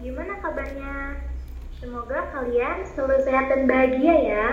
gimana 0.00 0.40
kabarnya? 0.40 1.20
Semoga 1.76 2.32
kalian 2.32 2.88
selalu 2.92 3.20
sehat 3.24 3.52
dan 3.52 3.68
bahagia 3.68 4.14
ya. 4.16 4.46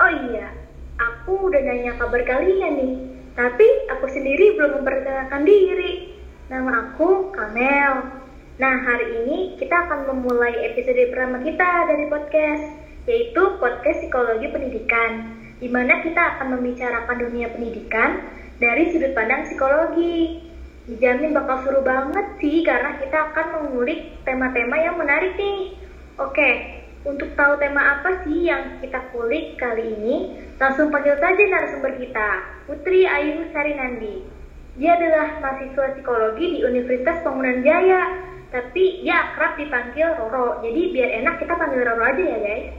Oh 0.00 0.12
iya, 0.32 0.48
aku 0.96 1.52
udah 1.52 1.60
nanya 1.60 1.92
kabar 2.00 2.24
kalian 2.24 2.80
nih, 2.80 2.94
tapi 3.36 3.68
aku 3.92 4.08
sendiri 4.08 4.56
belum 4.56 4.80
memperkenalkan 4.80 5.44
diri. 5.44 6.16
Nama 6.48 6.88
aku 6.88 7.32
Kamel. 7.36 8.20
Nah, 8.56 8.74
hari 8.84 9.24
ini 9.24 9.60
kita 9.60 9.88
akan 9.88 10.08
memulai 10.08 10.52
episode 10.72 11.00
pertama 11.12 11.40
kita 11.44 11.70
dari 11.88 12.08
podcast, 12.08 12.64
yaitu 13.04 13.42
podcast 13.60 14.00
psikologi 14.04 14.48
pendidikan, 14.52 15.36
di 15.60 15.68
mana 15.68 16.00
kita 16.00 16.36
akan 16.36 16.56
membicarakan 16.56 17.16
dunia 17.28 17.52
pendidikan 17.52 18.24
dari 18.56 18.88
sudut 18.92 19.12
pandang 19.12 19.48
psikologi. 19.48 20.51
Dijamin 21.02 21.34
bakal 21.34 21.66
seru 21.66 21.82
banget 21.82 22.38
sih, 22.38 22.62
karena 22.62 22.94
kita 22.94 23.34
akan 23.34 23.46
mengulik 23.58 24.22
tema-tema 24.22 24.78
yang 24.78 24.94
menarik 24.94 25.34
nih. 25.34 25.74
Oke, 26.14 26.78
untuk 27.02 27.34
tahu 27.34 27.58
tema 27.58 27.98
apa 27.98 28.22
sih 28.22 28.46
yang 28.46 28.78
kita 28.78 29.10
kulik 29.10 29.58
kali 29.58 29.98
ini, 29.98 30.38
langsung 30.62 30.94
panggil 30.94 31.18
saja 31.18 31.42
narasumber 31.42 31.98
kita, 31.98 32.28
Putri 32.70 33.02
Ayu 33.02 33.50
Sarinandi. 33.50 34.22
Dia 34.78 34.94
adalah 34.94 35.42
mahasiswa 35.42 35.98
psikologi 35.98 36.46
di 36.54 36.58
Universitas 36.70 37.18
Bangunan 37.26 37.66
Jaya, 37.66 38.22
tapi 38.54 39.02
dia 39.02 39.26
akrab 39.26 39.58
dipanggil 39.58 40.06
Roro. 40.06 40.62
Jadi 40.62 40.94
biar 40.94 41.18
enak 41.18 41.42
kita 41.42 41.58
panggil 41.58 41.82
Roro 41.82 42.14
aja 42.14 42.22
ya 42.22 42.38
guys. 42.38 42.78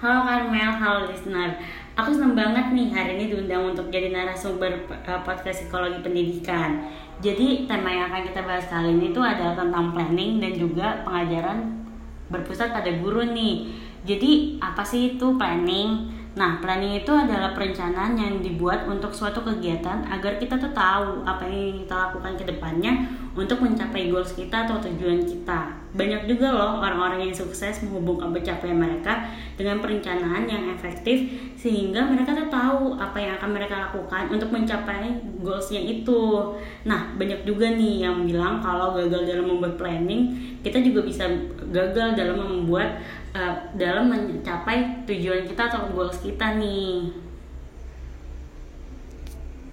Halo 0.00 0.28
Karmel, 0.28 0.72
halo 0.76 1.08
listener. 1.08 1.56
Aku 2.00 2.16
senang 2.16 2.32
banget 2.32 2.72
nih 2.72 2.88
hari 2.96 3.20
ini 3.20 3.28
diundang 3.28 3.76
untuk 3.76 3.92
jadi 3.92 4.08
narasumber 4.08 4.88
uh, 4.88 5.20
podcast 5.20 5.68
psikologi 5.68 6.00
pendidikan. 6.00 6.80
Jadi 7.20 7.68
tema 7.68 7.92
yang 7.92 8.08
akan 8.08 8.24
kita 8.24 8.40
bahas 8.40 8.64
kali 8.72 8.96
ini 8.96 9.12
tuh 9.12 9.20
adalah 9.20 9.52
tentang 9.52 9.92
planning 9.92 10.40
dan 10.40 10.56
juga 10.56 11.04
pengajaran 11.04 11.84
berpusat 12.32 12.72
pada 12.72 12.88
guru 13.04 13.28
nih. 13.36 13.68
Jadi 14.08 14.56
apa 14.64 14.80
sih 14.80 15.20
itu 15.20 15.36
planning? 15.36 16.08
Nah, 16.40 16.56
planning 16.64 17.04
itu 17.04 17.12
adalah 17.12 17.52
perencanaan 17.52 18.16
yang 18.16 18.40
dibuat 18.40 18.88
untuk 18.88 19.12
suatu 19.12 19.44
kegiatan 19.44 20.00
agar 20.08 20.40
kita 20.40 20.56
tuh 20.56 20.72
tahu 20.72 21.28
apa 21.28 21.44
yang 21.44 21.84
kita 21.84 21.92
lakukan 22.08 22.32
ke 22.40 22.48
depannya 22.48 22.96
untuk 23.30 23.62
mencapai 23.62 24.10
goals 24.10 24.34
kita 24.34 24.66
atau 24.66 24.82
tujuan 24.82 25.22
kita. 25.22 25.70
Banyak 25.94 26.26
juga 26.26 26.50
loh 26.50 26.82
orang-orang 26.82 27.30
yang 27.30 27.34
sukses 27.34 27.82
menghubungkan 27.86 28.34
pencapaian 28.34 28.78
mereka 28.78 29.26
dengan 29.54 29.78
perencanaan 29.78 30.50
yang 30.50 30.66
efektif 30.74 31.30
sehingga 31.54 32.10
mereka 32.10 32.34
tuh 32.34 32.50
tahu 32.50 32.98
apa 32.98 33.18
yang 33.18 33.38
akan 33.38 33.50
mereka 33.54 33.90
lakukan 33.90 34.30
untuk 34.34 34.50
mencapai 34.50 35.14
goalsnya 35.38 35.78
itu. 35.78 36.54
Nah, 36.86 37.14
banyak 37.14 37.46
juga 37.46 37.70
nih 37.74 38.06
yang 38.06 38.26
bilang 38.26 38.58
kalau 38.58 38.98
gagal 38.98 39.26
dalam 39.26 39.46
membuat 39.46 39.78
planning, 39.78 40.34
kita 40.66 40.82
juga 40.82 41.06
bisa 41.06 41.26
gagal 41.70 42.18
dalam 42.18 42.38
membuat 42.38 42.98
uh, 43.34 43.54
dalam 43.78 44.10
mencapai 44.10 45.06
tujuan 45.06 45.46
kita 45.46 45.70
atau 45.70 45.90
goals 45.94 46.18
kita 46.18 46.58
nih. 46.58 47.14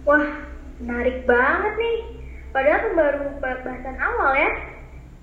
Wah, 0.06 0.46
menarik 0.82 1.26
banget 1.26 1.74
nih. 1.78 2.17
Padahal 2.58 2.90
baru 2.98 3.38
bahasan 3.38 4.02
awal 4.02 4.34
ya. 4.34 4.50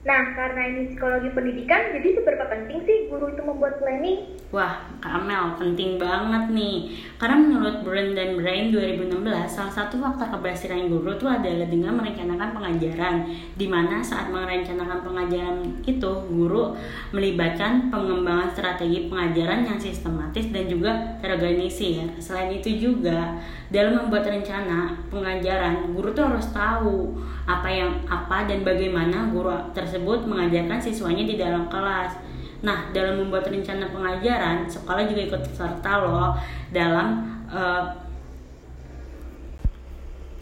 Nah, 0.04 0.36
karena 0.36 0.68
ini 0.68 0.92
psikologi 0.92 1.32
pendidikan, 1.32 1.96
jadi 1.96 2.20
seberapa 2.20 2.44
penting 2.52 2.84
sih 2.84 3.08
guru 3.08 3.32
itu 3.32 3.40
membuat 3.40 3.80
planning? 3.80 4.36
Wah, 4.52 4.84
Kamel, 5.00 5.56
penting 5.56 5.96
banget 5.96 6.52
nih. 6.52 6.92
Karena 7.16 7.40
menurut 7.40 7.80
Brain 7.80 8.12
dan 8.12 8.36
Brain 8.36 8.68
2016, 8.68 9.48
salah 9.48 9.72
satu 9.72 9.96
faktor 9.96 10.28
keberhasilan 10.28 10.92
guru 10.92 11.16
itu 11.16 11.24
adalah 11.24 11.64
dengan 11.64 11.96
merencanakan 11.96 12.52
pengajaran. 12.52 13.32
Di 13.56 13.64
mana 13.64 14.04
saat 14.04 14.28
merencanakan 14.28 15.08
pengajaran 15.08 15.56
itu, 15.88 16.12
guru 16.28 16.76
melibatkan 17.16 17.88
pengembangan 17.88 18.52
strategi 18.52 19.08
pengajaran 19.08 19.64
yang 19.64 19.80
sistematis 19.80 20.52
dan 20.52 20.68
juga 20.68 21.16
terorganisir. 21.24 22.12
Selain 22.20 22.52
itu 22.52 22.92
juga, 22.92 23.40
dalam 23.72 24.04
membuat 24.04 24.28
rencana 24.28 25.00
pengajaran, 25.08 25.96
guru 25.96 26.12
tuh 26.12 26.28
harus 26.28 26.52
tahu 26.52 27.16
apa 27.44 27.68
yang 27.68 27.92
apa 28.08 28.48
dan 28.48 28.64
bagaimana 28.64 29.28
guru 29.28 29.52
tersebut 29.76 30.24
mengajarkan 30.24 30.80
siswanya 30.80 31.24
di 31.28 31.36
dalam 31.36 31.68
kelas. 31.68 32.16
Nah, 32.64 32.88
dalam 32.96 33.20
membuat 33.20 33.44
rencana 33.52 33.92
pengajaran, 33.92 34.64
sekolah 34.64 35.04
juga 35.04 35.20
ikut 35.28 35.42
serta 35.52 35.92
loh 36.00 36.32
dalam 36.72 37.20
uh, 37.52 38.04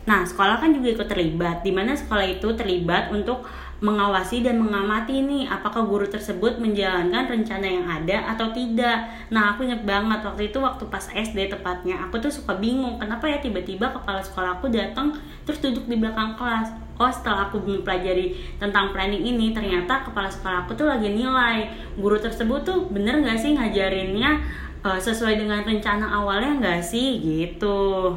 Nah, 0.02 0.26
sekolah 0.26 0.58
kan 0.58 0.74
juga 0.74 0.98
ikut 0.98 1.06
terlibat, 1.06 1.62
di 1.62 1.70
mana 1.70 1.94
sekolah 1.94 2.26
itu 2.26 2.50
terlibat 2.58 3.14
untuk 3.14 3.46
mengawasi 3.82 4.42
dan 4.42 4.62
mengamati 4.62 5.22
nih 5.26 5.46
apakah 5.50 5.86
guru 5.86 6.06
tersebut 6.06 6.58
menjalankan 6.58 7.26
rencana 7.26 7.66
yang 7.66 7.86
ada 7.86 8.34
atau 8.34 8.50
tidak. 8.50 9.10
Nah, 9.30 9.54
aku 9.54 9.66
ingat 9.66 9.86
banget 9.86 10.22
waktu 10.26 10.50
itu 10.50 10.58
waktu 10.58 10.86
pas 10.90 11.06
SD 11.06 11.50
tepatnya, 11.50 12.02
aku 12.02 12.18
tuh 12.18 12.30
suka 12.34 12.58
bingung 12.58 12.98
kenapa 12.98 13.30
ya 13.30 13.38
tiba-tiba 13.38 13.90
kepala 13.94 14.22
sekolah 14.22 14.58
aku 14.58 14.70
datang 14.70 15.14
terus 15.46 15.62
duduk 15.62 15.86
di 15.86 15.98
belakang 15.98 16.34
kelas. 16.34 16.81
Oh, 17.02 17.10
setelah 17.10 17.50
aku 17.50 17.58
mempelajari 17.58 18.38
tentang 18.62 18.94
planning 18.94 19.26
ini, 19.26 19.50
ternyata 19.50 20.06
kepala 20.06 20.30
sekolah 20.30 20.62
aku 20.62 20.78
tuh 20.78 20.86
lagi 20.86 21.10
nilai 21.10 21.66
guru 21.98 22.14
tersebut 22.14 22.62
tuh 22.62 22.86
bener 22.94 23.18
gak 23.26 23.42
sih 23.42 23.58
ngajarinnya 23.58 24.38
uh, 24.86 24.98
sesuai 25.02 25.34
dengan 25.34 25.66
rencana 25.66 26.06
awalnya 26.22 26.62
nggak 26.62 26.82
sih 26.86 27.18
gitu. 27.18 28.14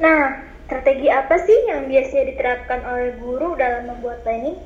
Nah, 0.00 0.48
strategi 0.64 1.08
apa 1.12 1.36
sih 1.40 1.68
yang 1.68 1.88
biasanya 1.88 2.24
diterapkan 2.32 2.80
oleh 2.84 3.10
guru 3.20 3.56
dalam 3.56 3.88
membuat 3.88 4.24
planning? 4.24 4.56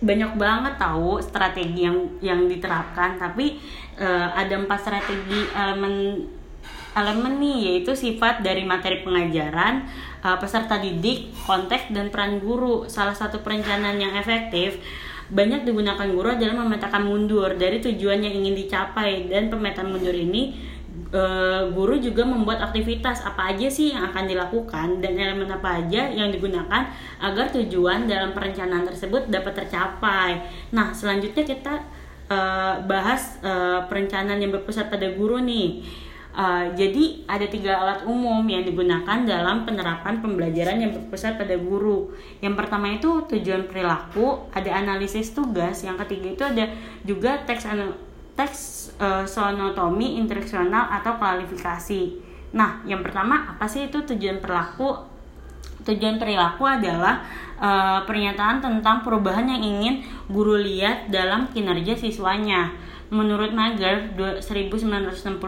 Banyak 0.00 0.32
banget 0.34 0.74
tahu 0.80 1.22
strategi 1.22 1.84
yang 1.84 2.18
yang 2.24 2.50
diterapkan, 2.50 3.22
tapi 3.22 3.62
uh, 4.02 4.34
ada 4.34 4.58
empat 4.58 4.82
strategi 4.82 5.46
elemen 5.52 6.26
elemen 6.96 7.38
nih 7.38 7.58
yaitu 7.70 7.92
sifat 7.94 8.42
dari 8.42 8.66
materi 8.66 9.02
pengajaran, 9.06 9.86
uh, 10.22 10.36
peserta 10.38 10.78
didik, 10.78 11.30
konteks 11.46 11.94
dan 11.94 12.10
peran 12.10 12.42
guru. 12.42 12.86
Salah 12.90 13.14
satu 13.14 13.42
perencanaan 13.42 13.98
yang 13.98 14.14
efektif 14.18 14.80
banyak 15.30 15.62
digunakan 15.62 16.10
guru 16.10 16.34
adalah 16.34 16.66
memetakan 16.66 17.06
mundur 17.06 17.54
dari 17.54 17.78
tujuan 17.78 18.18
yang 18.18 18.34
ingin 18.34 18.54
dicapai 18.66 19.30
dan 19.30 19.46
pemetaan 19.46 19.94
mundur 19.94 20.10
ini 20.10 20.58
uh, 21.14 21.70
guru 21.70 21.98
juga 22.02 22.26
membuat 22.26 22.58
aktivitas 22.70 23.22
apa 23.22 23.54
aja 23.54 23.70
sih 23.70 23.94
yang 23.94 24.10
akan 24.10 24.26
dilakukan 24.26 24.98
dan 24.98 25.12
elemen 25.14 25.50
apa 25.50 25.82
aja 25.82 26.10
yang 26.10 26.34
digunakan 26.34 26.90
agar 27.22 27.46
tujuan 27.54 28.10
dalam 28.10 28.34
perencanaan 28.34 28.86
tersebut 28.86 29.30
dapat 29.30 29.64
tercapai. 29.64 30.42
Nah, 30.74 30.90
selanjutnya 30.90 31.46
kita 31.46 31.74
uh, 32.30 32.82
bahas 32.86 33.38
uh, 33.42 33.86
perencanaan 33.86 34.42
yang 34.42 34.50
berpusat 34.54 34.90
pada 34.90 35.10
guru 35.14 35.38
nih. 35.42 35.82
Uh, 36.30 36.70
jadi 36.78 37.26
ada 37.26 37.42
tiga 37.50 37.74
alat 37.74 38.06
umum 38.06 38.46
yang 38.46 38.62
digunakan 38.62 39.26
dalam 39.26 39.66
penerapan 39.66 40.22
pembelajaran 40.22 40.78
yang 40.78 40.94
berpusat 40.94 41.34
pada 41.34 41.58
guru. 41.58 42.14
Yang 42.38 42.54
pertama 42.54 42.86
itu 42.94 43.26
tujuan 43.26 43.66
perilaku, 43.66 44.46
ada 44.54 44.70
analisis 44.78 45.34
tugas. 45.34 45.82
Yang 45.82 46.06
ketiga 46.06 46.28
itu 46.30 46.44
ada 46.46 46.64
juga 47.02 47.42
teks 47.42 47.66
teks 48.38 48.60
uh, 49.02 49.26
sonotomi 49.26 50.22
instruksional 50.22 50.86
atau 51.02 51.18
kualifikasi. 51.18 52.22
Nah, 52.54 52.82
yang 52.86 53.02
pertama 53.02 53.50
apa 53.50 53.66
sih 53.66 53.90
itu 53.90 53.98
tujuan 54.14 54.38
perilaku? 54.38 55.10
Tujuan 55.82 56.22
perilaku 56.22 56.62
adalah 56.62 57.26
uh, 57.58 58.06
pernyataan 58.06 58.62
tentang 58.62 59.02
perubahan 59.02 59.50
yang 59.50 59.62
ingin 59.66 59.94
guru 60.30 60.54
lihat 60.54 61.10
dalam 61.10 61.50
kinerja 61.50 61.98
siswanya. 61.98 62.70
Menurut 63.10 63.50
Mager 63.50 64.14
1962 64.14 65.42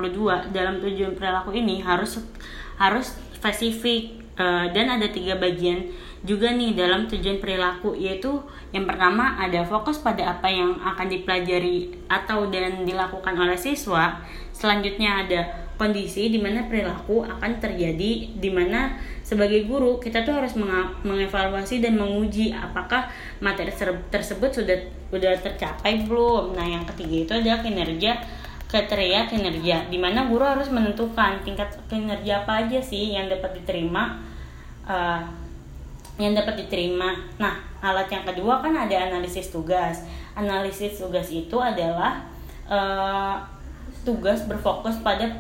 dalam 0.50 0.82
tujuan 0.82 1.14
perilaku 1.14 1.54
ini 1.54 1.78
harus 1.78 2.18
harus 2.74 3.14
spesifik 3.38 4.18
uh, 4.34 4.66
dan 4.74 4.90
ada 4.98 5.06
tiga 5.06 5.38
bagian 5.38 5.86
juga 6.22 6.54
nih 6.54 6.74
dalam 6.78 7.10
tujuan 7.10 7.42
perilaku 7.42 7.98
yaitu 7.98 8.42
yang 8.70 8.86
pertama 8.86 9.38
ada 9.38 9.66
fokus 9.66 9.98
pada 9.98 10.38
apa 10.38 10.47
yang 10.47 10.78
akan 10.78 11.06
dipelajari 11.10 11.91
atau 12.06 12.47
dan 12.50 12.86
dilakukan 12.86 13.34
oleh 13.34 13.59
siswa. 13.59 14.22
Selanjutnya 14.54 15.26
ada 15.26 15.41
kondisi 15.82 16.30
di 16.30 16.38
mana 16.38 16.70
perilaku 16.70 17.26
akan 17.26 17.58
terjadi 17.58 18.38
di 18.38 18.50
mana 18.54 18.94
sebagai 19.26 19.66
guru 19.66 19.98
kita 19.98 20.22
tuh 20.22 20.38
harus 20.38 20.54
mengevaluasi 21.02 21.82
dan 21.82 21.98
menguji 21.98 22.54
apakah 22.54 23.10
materi 23.42 23.74
tersebut 24.14 24.62
sudah 24.62 24.78
sudah 25.10 25.34
tercapai 25.42 26.06
belum 26.06 26.54
nah 26.54 26.62
yang 26.62 26.86
ketiga 26.94 27.16
itu 27.26 27.32
adalah 27.34 27.58
kinerja 27.66 28.22
kriteria 28.70 29.26
kinerja 29.26 29.90
di 29.90 29.98
mana 29.98 30.30
guru 30.30 30.46
harus 30.46 30.70
menentukan 30.70 31.42
tingkat 31.42 31.74
kinerja 31.90 32.46
apa 32.46 32.62
aja 32.62 32.78
sih 32.78 33.18
yang 33.18 33.26
dapat 33.26 33.58
diterima 33.58 34.22
uh, 34.86 35.26
yang 36.20 36.36
dapat 36.36 36.60
diterima. 36.60 37.16
Nah, 37.40 37.56
alat 37.80 38.12
yang 38.12 38.24
kedua 38.28 38.60
kan 38.60 38.76
ada 38.76 39.08
analisis 39.08 39.48
tugas. 39.48 40.04
Analisis 40.36 41.00
tugas 41.00 41.32
itu 41.32 41.56
adalah 41.56 42.28
uh, 42.68 43.40
tugas 44.03 44.47
berfokus 44.47 44.99
pada 45.01 45.39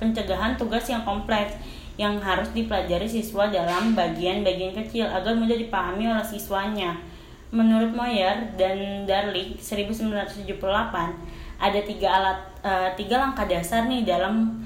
pencegahan 0.00 0.56
tugas 0.56 0.84
yang 0.88 1.04
kompleks 1.04 1.56
yang 2.00 2.16
harus 2.18 2.48
dipelajari 2.56 3.04
siswa 3.04 3.52
dalam 3.52 3.92
bagian-bagian 3.92 4.72
kecil 4.72 5.04
agar 5.04 5.36
mudah 5.36 5.56
dipahami 5.56 6.08
oleh 6.08 6.24
siswanya. 6.24 6.96
menurut 7.52 7.92
Moyer 7.92 8.56
dan 8.56 9.04
Darling 9.04 9.60
1978 9.60 10.56
ada 11.60 11.80
tiga 11.84 12.08
alat 12.08 12.38
uh, 12.64 12.88
tiga 12.96 13.20
langkah 13.20 13.44
dasar 13.44 13.84
nih 13.84 14.08
dalam 14.08 14.56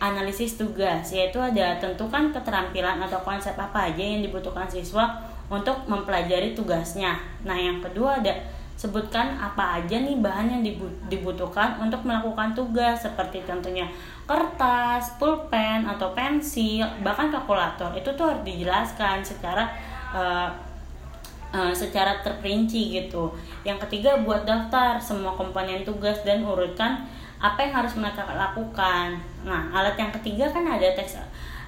analisis 0.00 0.56
tugas 0.56 1.12
yaitu 1.12 1.36
ada 1.36 1.76
tentukan 1.76 2.32
keterampilan 2.32 2.96
atau 3.04 3.20
konsep 3.20 3.52
apa 3.60 3.92
aja 3.92 4.00
yang 4.00 4.24
dibutuhkan 4.24 4.64
siswa 4.64 5.20
untuk 5.52 5.84
mempelajari 5.84 6.56
tugasnya. 6.56 7.20
Nah, 7.44 7.58
yang 7.58 7.84
kedua 7.84 8.24
ada 8.24 8.32
sebutkan 8.80 9.36
apa 9.36 9.76
aja 9.76 10.00
nih 10.00 10.16
bahan 10.24 10.56
yang 10.56 10.62
dibutuhkan 11.12 11.76
untuk 11.84 12.00
melakukan 12.08 12.56
tugas 12.56 13.04
seperti 13.04 13.44
tentunya 13.44 13.84
kertas, 14.24 15.20
pulpen 15.20 15.84
atau 15.84 16.16
pensil, 16.16 16.88
bahkan 17.04 17.28
kalkulator. 17.28 17.92
Itu 17.92 18.16
tuh 18.16 18.32
harus 18.32 18.40
dijelaskan 18.40 19.20
secara 19.20 19.68
uh, 20.16 20.48
uh, 21.52 21.74
secara 21.76 22.24
terperinci 22.24 22.96
gitu. 22.96 23.28
Yang 23.68 23.84
ketiga 23.84 24.16
buat 24.24 24.48
daftar 24.48 24.96
semua 24.96 25.36
komponen 25.36 25.84
tugas 25.84 26.24
dan 26.24 26.40
urutkan 26.40 27.04
apa 27.36 27.60
yang 27.60 27.84
harus 27.84 27.92
mereka 28.00 28.24
lakukan. 28.32 29.20
Nah, 29.44 29.68
alat 29.76 30.00
yang 30.00 30.08
ketiga 30.16 30.48
kan 30.48 30.64
ada 30.64 30.88
teks 30.96 31.20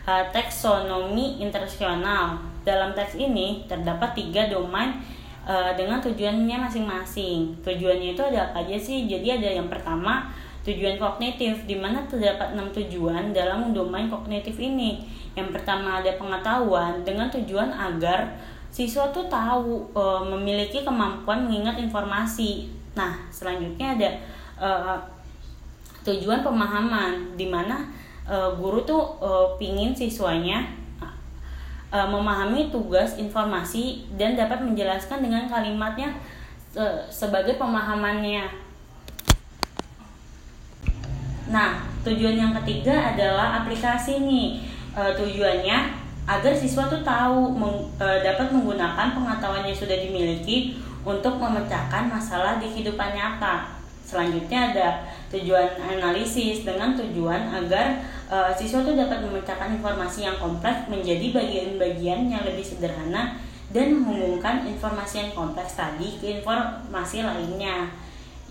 uh, 0.09 0.25
taksonomi 0.33 1.45
internasional. 1.45 2.41
Dalam 2.65 2.97
teks 2.97 3.21
ini 3.21 3.69
terdapat 3.69 4.17
tiga 4.17 4.49
domain 4.49 4.97
uh, 5.47 5.73
dengan 5.75 5.99
tujuannya 6.03 6.57
masing-masing. 6.69 7.55
Tujuannya 7.63 8.15
itu 8.15 8.23
ada 8.23 8.51
apa 8.51 8.63
aja 8.63 8.79
sih? 8.79 9.07
Jadi 9.11 9.43
ada 9.43 9.49
yang 9.49 9.67
pertama 9.67 10.31
tujuan 10.63 10.95
kognitif, 10.95 11.67
di 11.67 11.75
mana 11.75 12.07
terdapat 12.07 12.55
enam 12.55 12.71
tujuan 12.71 13.35
dalam 13.35 13.75
domain 13.75 14.07
kognitif 14.07 14.55
ini. 14.63 15.03
Yang 15.35 15.59
pertama 15.59 15.99
ada 15.99 16.15
pengetahuan 16.15 17.03
dengan 17.03 17.27
tujuan 17.33 17.75
agar 17.75 18.31
siswa 18.71 19.11
tuh 19.11 19.27
tahu 19.27 19.91
e, 19.91 20.03
memiliki 20.33 20.87
kemampuan 20.87 21.51
mengingat 21.51 21.83
informasi. 21.83 22.71
Nah, 22.95 23.27
selanjutnya 23.29 23.99
ada 23.99 24.11
e, 24.57 24.71
tujuan 26.07 26.47
pemahaman 26.47 27.35
di 27.35 27.51
mana 27.51 27.91
e, 28.23 28.37
guru 28.57 28.87
tuh 28.87 29.19
e, 29.19 29.31
pingin 29.59 29.91
siswanya 29.91 30.63
e, 31.93 31.99
memahami 32.09 32.73
tugas 32.73 33.21
informasi 33.21 34.09
dan 34.17 34.33
dapat 34.35 34.65
menjelaskan 34.65 35.21
dengan 35.21 35.45
kalimatnya 35.47 36.17
e, 36.73 36.85
sebagai 37.13 37.61
pemahamannya. 37.61 38.49
Nah, 41.53 41.85
tujuan 42.01 42.41
yang 42.41 42.53
ketiga 42.65 43.13
adalah 43.13 43.61
aplikasi 43.61 44.25
nih. 44.25 44.65
E, 44.97 45.03
tujuannya 45.21 46.03
agar 46.25 46.53
siswa 46.57 46.89
tuh 46.89 47.05
tahu 47.05 47.53
meng, 47.53 47.93
e, 48.01 48.07
dapat 48.25 48.49
menggunakan 48.49 49.13
pengetahuan 49.13 49.69
yang 49.69 49.77
sudah 49.77 49.99
dimiliki 50.01 50.81
untuk 51.05 51.37
memecahkan 51.37 52.09
masalah 52.09 52.57
di 52.63 52.73
kehidupan 52.73 53.13
nyata. 53.13 53.69
Selanjutnya 54.07 54.71
ada 54.73 54.89
tujuan 55.33 55.81
analisis 55.81 56.63
dengan 56.63 56.95
tujuan 56.95 57.49
agar 57.49 58.01
e, 58.33 58.37
siswa 58.57 58.81
tuh 58.81 58.97
dapat 58.97 59.21
memecahkan 59.21 59.77
informasi 59.77 60.25
yang 60.25 60.41
kompleks 60.41 60.89
menjadi 60.89 61.37
bagian-bagian 61.37 62.33
yang 62.33 62.43
lebih 62.49 62.65
sederhana 62.65 63.37
dan 63.73 64.01
menghubungkan 64.01 64.65
informasi 64.65 65.29
yang 65.29 65.33
kompleks 65.37 65.77
tadi 65.77 66.17
ke 66.17 66.41
informasi 66.41 67.25
lainnya. 67.25 67.93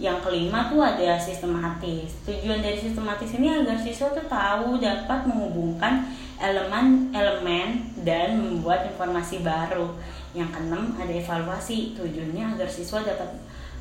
Yang 0.02 0.18
kelima 0.26 0.66
tuh 0.66 0.82
ada 0.82 1.14
sistematis. 1.22 2.26
Tujuan 2.26 2.66
dari 2.66 2.74
sistematis 2.74 3.38
ini 3.38 3.54
agar 3.54 3.78
siswa 3.78 4.10
tuh 4.10 4.26
tahu 4.26 4.82
dapat 4.82 5.30
menghubungkan 5.30 6.10
elemen-elemen 6.42 8.02
dan 8.02 8.34
membuat 8.34 8.90
informasi 8.90 9.46
baru. 9.46 9.94
Yang 10.34 10.58
keenam 10.58 10.98
ada 10.98 11.14
evaluasi. 11.14 11.94
Tujuannya 11.94 12.58
agar 12.58 12.66
siswa 12.66 13.06
dapat 13.06 13.30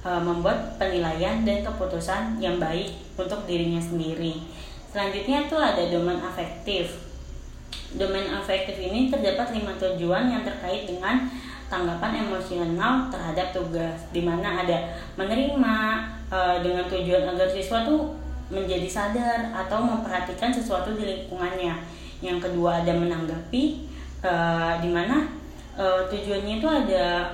e, 0.04 0.10
membuat 0.20 0.76
penilaian 0.76 1.40
dan 1.40 1.64
keputusan 1.64 2.36
yang 2.36 2.60
baik 2.60 2.92
untuk 3.16 3.48
dirinya 3.48 3.80
sendiri. 3.80 4.44
Selanjutnya 4.90 5.46
tuh 5.46 5.62
ada 5.62 5.86
domain 5.86 6.18
afektif. 6.18 6.98
Domain 7.94 8.26
afektif 8.34 8.74
ini 8.78 9.06
terdapat 9.06 9.54
lima 9.54 9.74
tujuan 9.78 10.26
yang 10.30 10.42
terkait 10.42 10.90
dengan 10.90 11.30
tanggapan 11.70 12.26
emosional 12.26 13.06
terhadap 13.06 13.54
tugas 13.54 14.10
di 14.10 14.26
mana 14.26 14.66
ada 14.66 14.90
menerima 15.14 15.74
e, 16.26 16.38
dengan 16.66 16.84
tujuan 16.90 17.30
agar 17.30 17.46
siswa 17.46 17.86
tuh 17.86 18.18
menjadi 18.50 18.90
sadar 18.90 19.54
atau 19.54 19.78
memperhatikan 19.78 20.50
sesuatu 20.50 20.98
di 20.98 21.06
lingkungannya 21.06 21.78
yang 22.20 22.42
kedua 22.42 22.82
ada 22.84 22.92
menanggapi 22.92 23.88
uh, 24.20 24.76
di 24.82 24.90
mana 24.92 25.30
uh, 25.78 26.04
tujuannya 26.10 26.60
itu 26.60 26.68
ada 26.68 27.30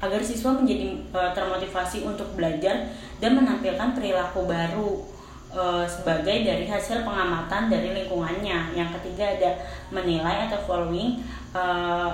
agar 0.00 0.20
siswa 0.24 0.56
menjadi 0.56 0.96
uh, 1.14 1.30
termotivasi 1.30 2.08
untuk 2.08 2.34
belajar 2.34 2.90
dan 3.22 3.36
menampilkan 3.38 3.94
perilaku 3.94 4.48
baru 4.48 5.15
uh, 5.56 5.88
sebagai 5.88 6.44
dari 6.44 6.68
hasil 6.68 7.02
pengamatan 7.02 7.72
dari 7.72 7.96
lingkungannya. 7.96 8.76
Yang 8.76 9.00
ketiga 9.00 9.24
ada 9.32 9.50
menilai 9.88 10.46
atau 10.46 10.60
following 10.68 11.24
uh, 11.56 12.12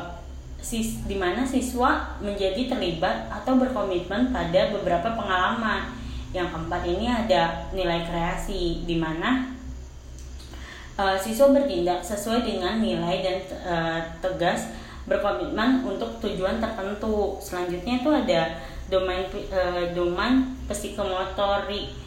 sis 0.63 1.03
di 1.11 1.19
mana 1.19 1.43
siswa 1.43 2.15
menjadi 2.23 2.71
terlibat 2.71 3.27
atau 3.29 3.59
berkomitmen 3.59 4.31
pada 4.31 4.71
beberapa 4.71 5.19
pengalaman. 5.19 5.91
Yang 6.33 6.55
keempat 6.55 6.83
ini 6.89 7.07
ada 7.11 7.69
nilai 7.75 8.07
kreasi 8.09 8.87
di 8.89 8.97
mana 8.97 9.53
uh, 10.97 11.19
siswa 11.19 11.51
bertindak 11.53 12.01
sesuai 12.01 12.47
dengan 12.47 12.81
nilai 12.81 13.21
dan 13.21 13.37
uh, 13.67 14.01
tegas 14.23 14.73
berkomitmen 15.05 15.83
untuk 15.83 16.23
tujuan 16.23 16.63
tertentu. 16.63 17.37
Selanjutnya 17.43 18.01
itu 18.01 18.11
ada 18.15 18.41
domain 18.87 19.27
domain 19.93 20.55
psikomotorik. 20.71 22.02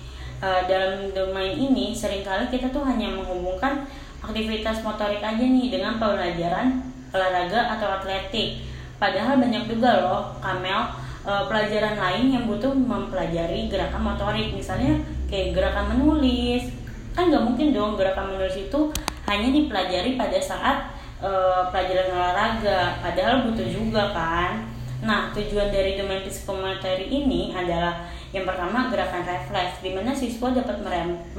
Uh, 0.46 0.62
dalam 0.70 1.10
domain 1.10 1.58
ini 1.58 1.90
sering 1.90 2.22
kali 2.22 2.46
kita 2.54 2.70
tuh 2.70 2.86
hanya 2.86 3.10
menghubungkan 3.10 3.82
aktivitas 4.22 4.86
motorik 4.86 5.18
aja 5.18 5.42
nih 5.42 5.74
dengan 5.74 5.98
pembelajaran 5.98 6.86
olahraga 7.10 7.74
atau 7.74 7.90
atletik. 7.98 8.62
Padahal 9.02 9.42
banyak 9.42 9.66
juga 9.66 10.06
loh 10.06 10.38
kamel 10.38 10.86
uh, 11.26 11.50
pelajaran 11.50 11.98
lain 11.98 12.26
yang 12.30 12.44
butuh 12.46 12.78
mempelajari 12.78 13.74
gerakan 13.74 14.06
motorik. 14.06 14.54
Misalnya 14.54 15.02
kayak 15.26 15.58
gerakan 15.58 15.98
menulis, 15.98 16.70
kan 17.18 17.34
nggak 17.34 17.42
mungkin 17.42 17.74
dong 17.74 17.98
gerakan 17.98 18.38
menulis 18.38 18.70
itu 18.70 18.94
hanya 19.26 19.50
dipelajari 19.50 20.14
pada 20.14 20.38
saat 20.38 20.94
uh, 21.26 21.74
pelajaran 21.74 22.14
olahraga. 22.14 23.02
Padahal 23.02 23.50
butuh 23.50 23.66
juga 23.66 24.14
kan. 24.14 24.70
Nah 25.02 25.34
tujuan 25.34 25.74
dari 25.74 25.98
domain 25.98 26.22
psikomotor 26.22 27.02
ini 27.02 27.50
adalah 27.50 28.06
yang 28.36 28.44
pertama 28.44 28.92
gerakan 28.92 29.24
refleks 29.24 29.80
di 29.80 29.96
mana 29.96 30.12
siswa 30.12 30.52
dapat 30.52 30.84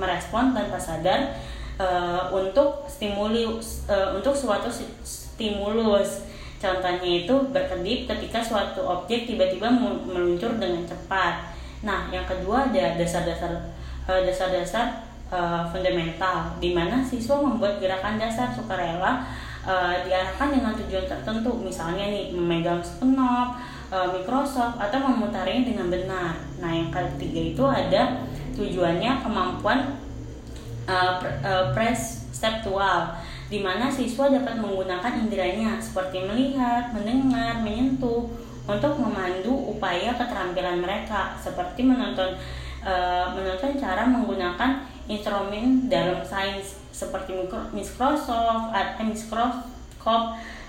merespon 0.01 0.57
tanpa 0.57 0.81
sadar 0.81 1.37
uh, 1.77 2.33
untuk 2.33 2.89
stimulus 2.89 3.85
uh, 3.85 4.17
untuk 4.17 4.33
suatu 4.33 4.73
stimulus. 5.05 6.25
Contohnya 6.57 7.29
itu 7.29 7.53
berkedip 7.53 8.09
ketika 8.09 8.41
suatu 8.41 8.81
objek 8.81 9.29
tiba-tiba 9.29 9.69
meluncur 10.09 10.57
dengan 10.57 10.89
cepat. 10.89 11.53
Nah 11.85 12.09
yang 12.09 12.25
kedua 12.25 12.73
ada 12.73 12.97
dasar-dasar 12.97 13.77
dasar-dasar 14.09 15.05
uh, 15.29 15.69
fundamental 15.69 16.57
di 16.57 16.73
mana 16.73 17.05
siswa 17.05 17.45
membuat 17.45 17.77
gerakan 17.77 18.17
dasar 18.17 18.57
sukarela 18.57 19.29
uh, 19.69 20.01
diarahkan 20.01 20.49
dengan 20.49 20.73
tujuan 20.81 21.05
tertentu. 21.05 21.61
Misalnya 21.61 22.09
nih 22.09 22.33
memegang 22.33 22.81
knob 23.05 23.76
uh, 23.91 24.09
Microsoft 24.13 24.79
atau 24.79 24.99
memutarinya 24.99 25.69
dengan 25.69 25.87
benar. 25.91 26.33
Nah 26.63 26.71
yang 26.71 26.91
ketiga 26.91 27.41
itu 27.55 27.65
ada 27.65 28.03
tujuannya 28.57 29.13
kemampuan 29.23 29.99
uh, 30.89 31.21
uh, 31.21 31.67
perceptual 31.77 33.19
di 33.47 33.63
mana 33.63 33.87
siswa 33.87 34.27
dapat 34.27 34.59
menggunakan 34.59 35.23
inderanya 35.23 35.79
seperti 35.79 36.19
melihat, 36.27 36.91
mendengar, 36.91 37.63
menyentuh 37.63 38.27
untuk 38.67 38.99
memandu 38.99 39.55
upaya 39.55 40.11
keterampilan 40.19 40.83
mereka 40.83 41.39
seperti 41.39 41.87
menonton 41.87 42.35
uh, 42.83 43.31
menonton 43.31 43.79
cara 43.79 44.03
menggunakan 44.03 44.83
instrumen 45.07 45.87
dalam 45.87 46.19
sains 46.27 46.83
seperti 46.91 47.39
atau 48.75 49.03
mikroskop 49.07 50.23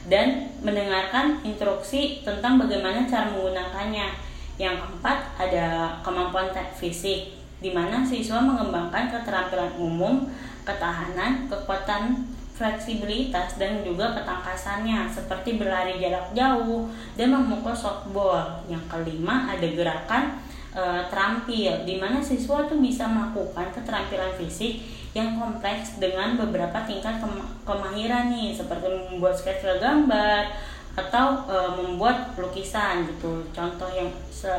dan 0.08 0.52
mendengarkan 0.64 1.44
instruksi 1.44 2.24
tentang 2.24 2.60
bagaimana 2.60 3.04
cara 3.08 3.32
menggunakannya. 3.32 4.28
Yang 4.58 4.76
keempat 4.82 5.20
ada 5.38 5.66
kemampuan 6.02 6.50
fisik 6.74 7.38
di 7.62 7.70
mana 7.74 8.02
siswa 8.02 8.42
mengembangkan 8.42 9.14
keterampilan 9.14 9.78
umum, 9.78 10.26
ketahanan, 10.66 11.46
kekuatan 11.46 12.26
fleksibilitas 12.58 13.62
dan 13.62 13.86
juga 13.86 14.18
ketangkasannya 14.18 15.06
seperti 15.06 15.62
berlari 15.62 16.02
jarak 16.02 16.34
jauh 16.34 16.90
dan 17.14 17.30
memukul 17.30 17.78
softball. 17.78 18.66
Yang 18.66 18.90
kelima 18.90 19.46
ada 19.46 19.68
gerakan 19.70 20.42
e, 20.74 20.84
terampil 21.12 21.84
di 21.88 21.96
mana 22.02 22.20
siswa 22.20 22.66
tuh 22.66 22.80
bisa 22.80 23.08
melakukan 23.08 23.72
keterampilan 23.72 24.34
fisik 24.36 24.84
yang 25.16 25.40
kompleks 25.40 25.98
dengan 25.98 26.38
beberapa 26.38 26.86
tingkat 26.86 27.18
kemahiran 27.66 28.30
nih 28.30 28.54
seperti 28.54 28.86
membuat 28.86 29.34
sketsa 29.34 29.80
gambar 29.82 30.52
atau 30.98 31.46
e, 31.46 31.58
membuat 31.78 32.34
lukisan 32.38 33.06
gitu. 33.06 33.46
Contoh 33.54 33.90
yang 33.94 34.10
se 34.34 34.50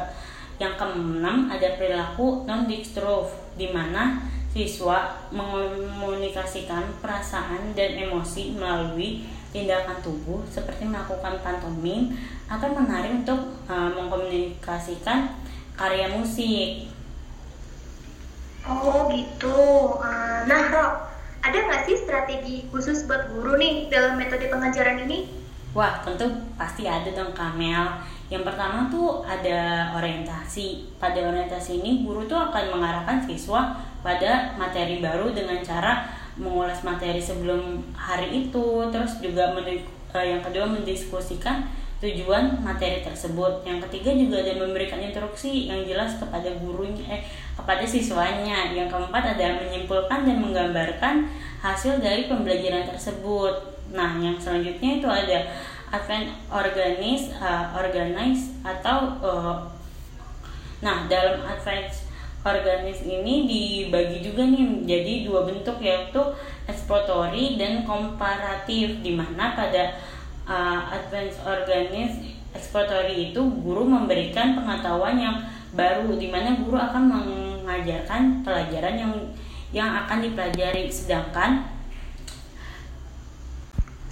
yang 0.58 0.74
keenam 0.74 1.46
ada 1.46 1.78
perilaku 1.78 2.42
non 2.42 2.66
destructive 2.66 3.30
di 3.54 3.70
mana 3.70 4.26
siswa 4.50 5.14
mengkomunikasikan 5.30 6.98
perasaan 6.98 7.78
dan 7.78 7.94
emosi 7.94 8.58
melalui 8.58 9.22
tindakan 9.54 10.02
tubuh 10.02 10.42
seperti 10.50 10.82
melakukan 10.84 11.38
pantomim 11.40 12.10
atau 12.50 12.68
menari 12.74 13.22
untuk 13.22 13.54
e, 13.70 13.74
mengkomunikasikan 13.74 15.47
karya 15.78 16.10
musik. 16.10 16.90
Oh 18.66 19.08
gitu. 19.14 19.56
Uh, 19.96 20.44
nah, 20.44 20.62
Ro, 20.68 20.86
ada 21.40 21.56
nggak 21.56 21.86
sih 21.86 21.96
strategi 21.96 22.66
khusus 22.68 23.06
buat 23.06 23.30
guru 23.30 23.56
nih 23.56 23.86
dalam 23.88 24.18
metode 24.18 24.50
pengajaran 24.50 25.06
ini? 25.06 25.30
Wah, 25.72 26.02
tentu 26.02 26.26
pasti 26.58 26.84
ada 26.84 27.08
dong 27.14 27.32
Kamel. 27.32 28.02
Yang 28.28 28.44
pertama 28.44 28.90
tuh 28.92 29.24
ada 29.24 29.92
orientasi. 29.96 30.98
Pada 31.00 31.16
orientasi 31.16 31.80
ini 31.80 32.04
guru 32.04 32.28
tuh 32.28 32.36
akan 32.36 32.76
mengarahkan 32.76 33.24
siswa 33.24 33.78
pada 34.02 34.52
materi 34.60 35.00
baru 35.00 35.32
dengan 35.32 35.62
cara 35.64 36.04
mengulas 36.38 36.84
materi 36.86 37.18
sebelum 37.18 37.82
hari 37.98 38.46
itu, 38.46 38.66
terus 38.94 39.18
juga 39.18 39.50
eh, 39.58 39.82
yang 40.14 40.38
kedua 40.38 40.70
mendiskusikan 40.70 41.66
tujuan 41.98 42.62
materi 42.62 43.02
tersebut. 43.02 43.66
Yang 43.66 43.90
ketiga 43.90 44.10
juga 44.14 44.36
ada 44.46 44.54
memberikan 44.54 45.02
instruksi 45.02 45.66
yang 45.66 45.82
jelas 45.82 46.14
kepada 46.18 46.46
gurunya 46.62 47.02
eh 47.10 47.22
kepada 47.58 47.82
siswanya. 47.82 48.70
Yang 48.70 48.94
keempat 48.94 49.34
ada 49.34 49.58
menyimpulkan 49.58 50.22
dan 50.22 50.36
menggambarkan 50.38 51.26
hasil 51.58 51.98
dari 51.98 52.30
pembelajaran 52.30 52.86
tersebut. 52.86 53.74
Nah, 53.90 54.20
yang 54.22 54.38
selanjutnya 54.38 55.02
itu 55.02 55.08
ada 55.08 55.38
advent 55.90 56.28
organis, 56.52 57.32
uh, 57.40 57.72
organize 57.74 58.52
atau 58.60 59.16
uh, 59.24 59.56
nah 60.78 61.10
dalam 61.10 61.42
advent 61.42 61.90
organis 62.46 63.02
ini 63.02 63.50
dibagi 63.50 64.22
juga 64.22 64.46
nih 64.46 64.86
jadi 64.86 65.26
dua 65.26 65.42
bentuk 65.42 65.82
yaitu 65.82 66.22
exploratory 66.70 67.58
dan 67.58 67.82
komparatif 67.82 69.02
di 69.02 69.18
mana 69.18 69.58
pada 69.58 69.98
uh, 70.48 70.88
advance 70.90 71.36
organis 71.44 72.18
exploratory 72.56 73.30
itu 73.30 73.40
guru 73.60 73.84
memberikan 73.84 74.56
pengetahuan 74.56 75.20
yang 75.20 75.36
baru 75.76 76.16
di 76.16 76.32
mana 76.32 76.56
guru 76.56 76.80
akan 76.80 77.02
mengajarkan 77.12 78.40
pelajaran 78.40 78.96
yang 78.96 79.12
yang 79.68 79.90
akan 80.04 80.24
dipelajari 80.24 80.88
sedangkan 80.88 81.78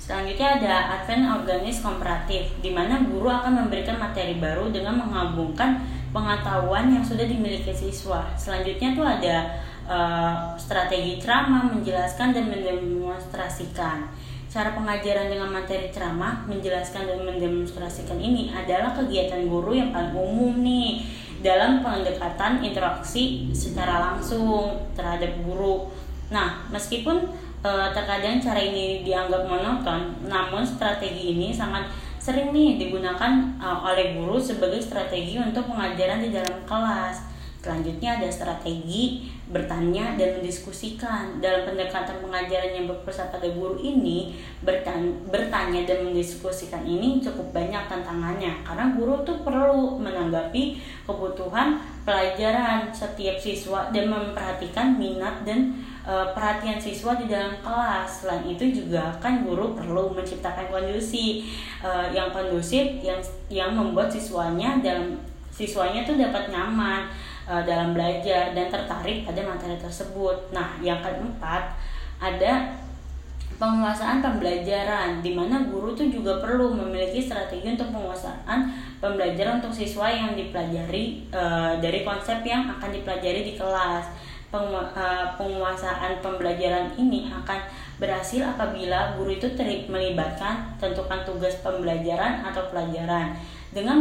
Selanjutnya 0.07 0.63
ada 0.63 0.75
Advent 1.03 1.27
Organis 1.35 1.83
Komparatif, 1.83 2.47
di 2.63 2.71
mana 2.71 3.03
guru 3.03 3.27
akan 3.27 3.67
memberikan 3.67 3.99
materi 3.99 4.39
baru 4.39 4.71
dengan 4.71 5.03
menggabungkan 5.03 5.83
pengetahuan 6.15 6.95
yang 6.95 7.03
sudah 7.03 7.27
dimiliki 7.27 7.75
siswa. 7.75 8.23
Selanjutnya 8.39 8.95
tuh 8.95 9.03
ada 9.03 9.37
uh, 9.91 10.55
strategi 10.55 11.19
ceramah, 11.19 11.75
menjelaskan 11.75 12.39
dan 12.39 12.47
mendemonstrasikan. 12.47 14.07
Cara 14.57 14.73
pengajaran 14.73 15.29
dengan 15.29 15.53
materi 15.53 15.93
ceramah, 15.93 16.49
menjelaskan 16.49 17.05
dan 17.05 17.21
mendemonstrasikan 17.29 18.17
ini 18.17 18.49
adalah 18.57 18.97
kegiatan 18.97 19.45
guru 19.45 19.77
yang 19.77 19.93
paling 19.93 20.17
umum 20.17 20.65
nih 20.65 21.05
dalam 21.45 21.85
pendekatan 21.85 22.65
interaksi 22.65 23.53
secara 23.53 24.01
langsung 24.01 24.81
terhadap 24.97 25.29
guru. 25.45 25.93
Nah, 26.33 26.65
meskipun 26.73 27.29
e, 27.61 27.71
terkadang 27.93 28.41
cara 28.41 28.57
ini 28.57 29.05
dianggap 29.05 29.45
monoton, 29.45 30.25
namun 30.25 30.65
strategi 30.65 31.37
ini 31.37 31.53
sangat 31.53 31.93
sering 32.17 32.49
nih 32.57 32.81
digunakan 32.81 33.61
e, 33.61 33.69
oleh 33.69 34.17
guru 34.17 34.41
sebagai 34.41 34.81
strategi 34.81 35.37
untuk 35.37 35.69
pengajaran 35.69 36.25
di 36.25 36.33
dalam 36.33 36.65
kelas. 36.65 37.26
Selanjutnya 37.67 38.23
ada 38.23 38.31
strategi 38.31 39.27
bertanya 39.51 40.15
dan 40.15 40.39
mendiskusikan. 40.39 41.43
Dalam 41.43 41.67
pendekatan 41.67 42.23
pengajaran 42.23 42.79
yang 42.79 42.87
berpusat 42.87 43.35
pada 43.35 43.51
guru 43.51 43.75
ini, 43.83 44.39
bertanya, 44.63 45.83
dan 45.83 46.07
mendiskusikan 46.07 46.87
ini 46.87 47.19
cukup 47.19 47.51
banyak 47.51 47.91
tantangannya 47.91 48.63
karena 48.63 48.95
guru 48.95 49.27
tuh 49.27 49.43
perlu 49.43 49.99
menanggapi 49.99 50.79
kebutuhan 51.03 51.83
pelajaran 52.07 52.95
setiap 52.95 53.35
siswa 53.35 53.91
dan 53.91 54.15
memperhatikan 54.15 54.95
minat 54.95 55.43
dan 55.43 55.75
e, 56.07 56.15
perhatian 56.39 56.79
siswa 56.79 57.19
di 57.19 57.27
dalam 57.27 57.59
kelas. 57.67 58.23
Selain 58.23 58.47
itu 58.47 58.63
juga 58.71 59.11
kan 59.19 59.43
guru 59.43 59.75
perlu 59.75 60.15
menciptakan 60.15 60.71
kondisi 60.71 61.51
e, 61.83 61.91
yang 62.15 62.31
kondusif 62.31 63.03
yang 63.03 63.19
yang 63.51 63.75
membuat 63.75 64.07
siswanya 64.07 64.79
dalam 64.79 65.19
siswanya 65.51 66.05
tuh 66.05 66.21
dapat 66.21 66.53
nyaman 66.53 67.09
e, 67.47 67.55
dalam 67.65 67.95
belajar 67.95 68.53
dan 68.53 68.67
tertarik 68.69 69.23
pada 69.23 69.41
materi 69.47 69.79
tersebut. 69.79 70.51
Nah, 70.51 70.77
yang 70.83 70.99
keempat 71.01 71.73
ada 72.19 72.75
penguasaan 73.57 74.21
pembelajaran 74.21 75.25
di 75.25 75.33
mana 75.33 75.65
guru 75.65 75.97
tuh 75.97 76.13
juga 76.13 76.37
perlu 76.45 76.77
memiliki 76.77 77.25
strategi 77.25 77.73
untuk 77.73 77.89
penguasaan 77.89 78.69
pembelajaran 79.01 79.65
untuk 79.65 79.73
siswa 79.73 80.13
yang 80.13 80.37
dipelajari 80.37 81.25
e, 81.33 81.43
dari 81.81 82.05
konsep 82.05 82.45
yang 82.45 82.69
akan 82.69 82.91
dipelajari 82.93 83.47
di 83.47 83.55
kelas 83.57 84.27
Eh, 84.57 85.27
penguasaan 85.37 86.23
pembelajaran 86.25 86.89
ini 86.97 87.29
akan 87.29 87.61
berhasil 88.01 88.41
apabila 88.41 89.13
guru 89.19 89.37
itu 89.37 89.53
melibatkan 89.91 90.65
tentukan 90.81 91.21
tugas 91.29 91.61
pembelajaran 91.61 92.41
atau 92.41 92.73
pelajaran 92.73 93.37
dengan 93.75 94.01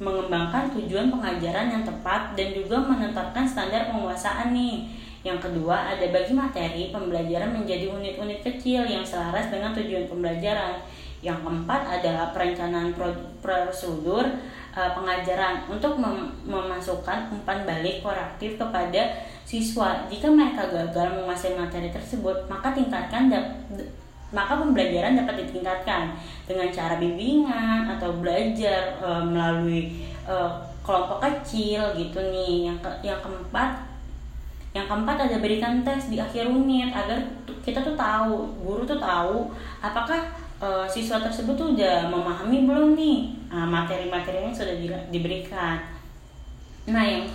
mengembangkan 0.00 0.72
tujuan 0.72 1.12
pengajaran 1.12 1.68
yang 1.68 1.84
tepat 1.84 2.32
dan 2.32 2.56
juga 2.56 2.80
menetapkan 2.80 3.44
standar 3.44 3.92
penguasaan 3.92 4.56
nih. 4.56 4.88
Yang 5.20 5.52
kedua, 5.52 5.92
ada 5.92 6.06
bagi 6.08 6.32
materi 6.32 6.88
pembelajaran 6.88 7.52
menjadi 7.52 7.92
unit-unit 7.92 8.40
kecil 8.40 8.88
yang 8.88 9.04
selaras 9.04 9.52
dengan 9.52 9.76
tujuan 9.76 10.08
pembelajaran. 10.08 10.80
Yang 11.20 11.44
keempat 11.44 12.00
adalah 12.00 12.32
perencanaan 12.32 12.96
prosedur 13.44 14.24
uh, 14.72 14.90
pengajaran 14.96 15.68
untuk 15.68 16.00
mem 16.00 16.32
memasukkan 16.48 17.28
umpan 17.28 17.68
balik 17.68 18.00
korektif 18.00 18.56
kepada 18.56 19.20
siswa. 19.44 20.08
Jika 20.08 20.32
mereka 20.32 20.64
gagal 20.72 21.20
menguasai 21.20 21.60
materi 21.60 21.92
tersebut, 21.92 22.48
maka 22.48 22.72
tingkatkan 22.72 23.28
maka 24.30 24.58
pembelajaran 24.58 25.18
dapat 25.18 25.46
ditingkatkan 25.46 26.14
dengan 26.46 26.70
cara 26.70 26.98
bimbingan 27.02 27.90
atau 27.98 28.14
belajar 28.22 28.94
e, 29.02 29.08
melalui 29.26 29.80
e, 30.22 30.34
kelompok 30.86 31.18
kecil 31.18 31.82
gitu 31.98 32.18
nih. 32.18 32.70
Yang 32.70 32.78
ke, 32.82 32.90
yang 33.10 33.20
keempat 33.20 33.90
yang 34.70 34.86
keempat 34.86 35.26
ada 35.26 35.36
berikan 35.42 35.82
tes 35.82 36.14
di 36.14 36.22
akhir 36.22 36.46
unit 36.46 36.94
agar 36.94 37.18
kita 37.66 37.82
tuh 37.82 37.98
tahu, 37.98 38.54
guru 38.62 38.86
tuh 38.86 39.02
tahu 39.02 39.50
apakah 39.82 40.30
e, 40.62 40.68
siswa 40.86 41.18
tersebut 41.18 41.58
tuh 41.58 41.74
udah 41.74 42.06
memahami 42.06 42.70
belum 42.70 42.94
nih 42.94 43.34
nah, 43.50 43.66
materi-materi 43.66 44.46
yang 44.46 44.54
sudah 44.54 44.78
di, 44.78 44.86
diberikan. 45.10 45.82
Nah, 46.90 47.04
yang 47.04 47.26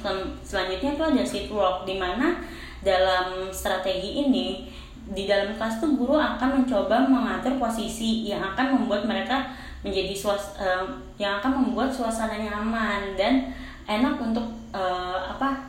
selanjutnya 0.41 0.97
itu 0.97 1.03
ada 1.03 1.23
seat 1.23 1.47
work 1.51 1.85
di 1.85 1.95
mana 1.99 2.39
dalam 2.81 3.49
strategi 3.49 4.25
ini 4.25 4.67
di 5.13 5.29
dalam 5.29 5.53
kelas 5.53 5.77
tuh 5.77 5.93
guru 5.93 6.17
akan 6.17 6.61
mencoba 6.61 7.05
mengatur 7.05 7.61
posisi 7.61 8.25
yang 8.25 8.41
akan 8.41 8.81
membuat 8.81 9.05
mereka 9.05 9.45
menjadi 9.85 10.17
suas 10.17 10.57
uh, 10.57 10.81
yang 11.21 11.37
akan 11.37 11.61
membuat 11.61 11.93
suasana 11.93 12.41
nyaman 12.41 13.13
dan 13.13 13.53
enak 13.85 14.17
untuk 14.17 14.49
uh, 14.73 15.21
apa 15.29 15.61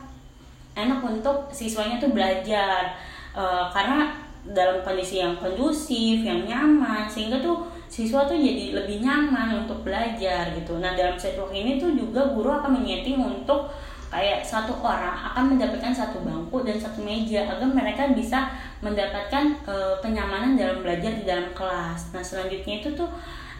enak 0.73 1.05
untuk 1.05 1.53
siswanya 1.53 2.01
tuh 2.01 2.09
belajar 2.09 2.97
uh, 3.37 3.69
karena 3.69 4.09
dalam 4.47 4.81
kondisi 4.81 5.21
yang 5.21 5.37
kondusif 5.37 6.25
yang 6.25 6.47
nyaman 6.49 7.05
sehingga 7.05 7.37
tuh 7.37 7.67
siswa 7.87 8.25
tuh 8.25 8.35
jadi 8.35 8.73
lebih 8.73 9.03
nyaman 9.03 9.63
untuk 9.63 9.83
belajar 9.83 10.49
gitu. 10.55 10.79
Nah 10.81 10.97
dalam 10.97 11.15
setwork 11.15 11.51
ini 11.51 11.79
tuh 11.79 11.93
juga 11.95 12.31
guru 12.31 12.51
akan 12.51 12.81
menyeting 12.83 13.19
untuk 13.19 13.69
kayak 14.07 14.39
satu 14.39 14.79
orang 14.79 15.31
akan 15.33 15.55
mendapatkan 15.55 15.91
satu 15.91 16.23
bangku 16.23 16.63
dan 16.63 16.79
satu 16.79 17.03
meja 17.03 17.43
agar 17.43 17.67
mereka 17.67 18.07
bisa 18.15 18.47
mendapatkan 18.79 19.59
e, 19.67 19.75
kenyamanan 19.99 20.55
dalam 20.55 20.79
belajar 20.79 21.11
di 21.11 21.27
dalam 21.27 21.51
kelas. 21.51 22.15
Nah 22.15 22.23
selanjutnya 22.23 22.79
itu 22.79 22.95
tuh 22.95 23.11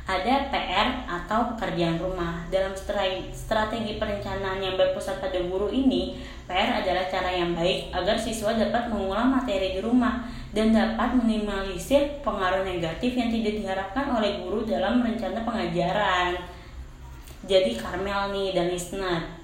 ada 0.08 0.48
PR 0.48 1.04
atau 1.04 1.52
pekerjaan 1.52 2.00
rumah. 2.00 2.48
Dalam 2.48 2.72
strategi 3.36 4.00
perencanaan 4.00 4.64
yang 4.64 4.80
berpusat 4.80 5.20
pada 5.20 5.36
guru 5.44 5.68
ini, 5.68 6.16
PR 6.48 6.80
adalah 6.80 7.12
cara 7.12 7.28
yang 7.28 7.52
baik 7.52 7.92
agar 7.92 8.16
siswa 8.16 8.56
dapat 8.56 8.88
mengulang 8.88 9.36
materi 9.36 9.76
di 9.76 9.84
rumah 9.84 10.24
dan 10.56 10.72
dapat 10.72 11.20
minimalisir 11.20 12.24
pengaruh 12.24 12.64
negatif 12.64 13.20
yang 13.20 13.28
tidak 13.28 13.60
diharapkan 13.60 14.08
oleh 14.16 14.40
guru 14.40 14.64
dalam 14.64 15.04
rencana 15.04 15.44
pengajaran. 15.44 16.40
Jadi 17.44 17.76
Karmel 17.76 18.32
nih 18.32 18.56
dan 18.56 18.72
listener, 18.72 19.37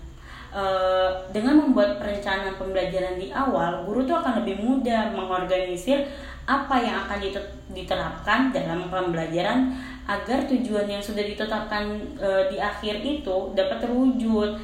eh, 0.53 1.09
dengan 1.33 1.65
membuat 1.65 1.97
perencanaan 1.97 2.55
pembelajaran 2.55 3.17
di 3.17 3.33
awal, 3.33 3.83
guru 3.89 4.05
tuh 4.05 4.21
akan 4.21 4.45
lebih 4.45 4.61
mudah 4.61 5.09
mengorganisir 5.11 6.05
apa 6.43 6.75
yang 6.75 7.07
akan 7.07 7.19
diterapkan 7.71 8.51
dalam 8.51 8.91
pembelajaran 8.91 9.71
agar 10.03 10.43
tujuan 10.51 10.83
yang 10.83 10.99
sudah 10.99 11.23
ditetapkan 11.23 11.95
e, 12.19 12.29
di 12.51 12.59
akhir 12.59 12.99
itu 12.99 13.55
dapat 13.55 13.79
terwujud. 13.79 14.59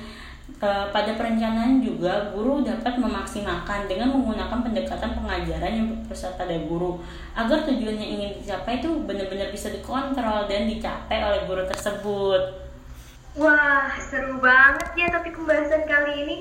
E, 0.60 0.70
pada 0.92 1.16
perencanaan 1.16 1.80
juga 1.80 2.36
guru 2.36 2.60
dapat 2.60 3.00
memaksimalkan 3.00 3.88
dengan 3.88 4.12
menggunakan 4.12 4.60
pendekatan 4.60 5.16
pengajaran 5.16 5.72
yang 5.72 5.88
berpusat 5.96 6.36
pada 6.36 6.60
guru 6.68 7.00
agar 7.32 7.64
tujuan 7.64 7.96
yang 7.96 8.12
ingin 8.20 8.32
dicapai 8.44 8.84
itu 8.84 8.92
benar-benar 9.08 9.48
bisa 9.48 9.72
dikontrol 9.72 10.52
dan 10.52 10.68
dicapai 10.68 11.24
oleh 11.24 11.48
guru 11.48 11.64
tersebut. 11.64 12.68
Wah, 13.40 13.94
seru 13.96 14.42
banget 14.44 14.90
ya 15.00 15.08
kali 15.16 15.29
ini. 16.26 16.38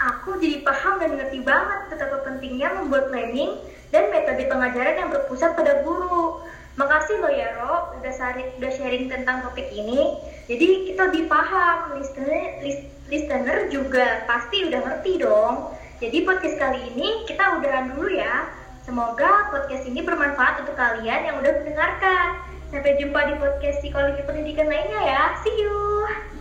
Aku 0.00 0.40
jadi 0.40 0.64
paham 0.64 0.96
dan 0.96 1.20
ngerti 1.20 1.44
banget 1.44 1.92
betapa 1.92 2.24
pentingnya 2.24 2.72
membuat 2.72 3.12
planning 3.12 3.52
dan 3.92 4.08
metode 4.08 4.48
pengajaran 4.48 4.96
yang 4.96 5.10
berpusat 5.12 5.52
pada 5.52 5.84
guru. 5.84 6.40
Makasih 6.80 7.20
loh 7.20 7.28
ya 7.28 7.52
Ro, 7.60 8.00
udah, 8.00 8.12
sharing, 8.14 8.56
udah 8.56 8.72
sharing 8.72 9.12
tentang 9.12 9.44
topik 9.44 9.68
ini. 9.68 10.16
Jadi 10.48 10.88
kita 10.88 11.12
lebih 11.12 11.28
paham, 11.28 12.00
listener, 12.00 12.64
listener 13.12 13.68
juga 13.68 14.24
pasti 14.24 14.64
udah 14.64 14.80
ngerti 14.88 15.20
dong. 15.20 15.76
Jadi 16.00 16.24
podcast 16.24 16.56
kali 16.56 16.80
ini 16.96 17.28
kita 17.28 17.60
udahan 17.60 17.92
dulu 17.92 18.08
ya. 18.08 18.48
Semoga 18.88 19.52
podcast 19.52 19.84
ini 19.84 20.00
bermanfaat 20.00 20.64
untuk 20.64 20.80
kalian 20.80 21.28
yang 21.28 21.36
udah 21.36 21.52
mendengarkan. 21.60 22.40
Sampai 22.72 22.96
jumpa 22.96 23.20
di 23.28 23.34
podcast 23.36 23.84
psikologi 23.84 24.24
pendidikan 24.24 24.70
lainnya 24.70 25.02
ya. 25.04 25.22
See 25.44 25.52
you! 25.60 26.39